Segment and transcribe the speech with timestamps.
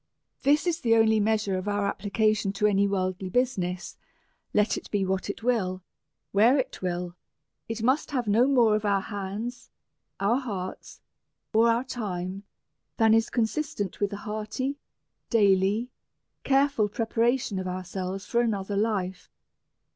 [0.41, 3.97] This is the only measure of our application to any worldly business;
[4.51, 5.83] let it be what it will,
[6.31, 7.15] where it will,
[7.69, 9.69] it must have no more of our hands,
[10.19, 11.01] our hearts,
[11.53, 12.41] or our time,
[12.97, 14.79] than is consistent with an hearty,
[15.29, 15.91] daily,
[16.43, 19.29] careful preparation of ourselves foi another life.